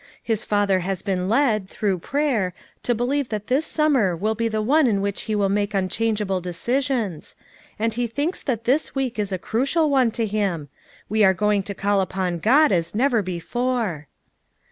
His 0.23 0.43
father 0.43 0.79
has 0.79 1.03
been 1.03 1.29
led, 1.29 1.69
through 1.69 1.99
prayer, 1.99 2.55
to 2.81 2.95
believe 2.95 3.29
that 3.29 3.45
this 3.45 3.67
sum 3.67 3.93
mer 3.93 4.15
will 4.15 4.33
be 4.33 4.47
the 4.47 4.59
one 4.63 4.87
in 4.87 4.99
which 4.99 5.21
he 5.29 5.35
will 5.35 5.47
make 5.47 5.75
un 5.75 5.89
changeable 5.89 6.41
decisions; 6.41 7.35
and 7.77 7.93
he 7.93 8.07
thinks 8.07 8.41
that 8.41 8.63
this 8.63 8.95
week 8.95 9.19
is 9.19 9.31
a 9.31 9.37
crucial 9.37 9.91
one 9.91 10.09
to 10.09 10.25
him; 10.25 10.69
we 11.07 11.23
are 11.23 11.35
going 11.35 11.61
to 11.61 11.75
call 11.75 12.01
upon 12.01 12.39
God 12.39 12.71
as 12.71 12.95
never 12.95 13.21
before." 13.21 14.07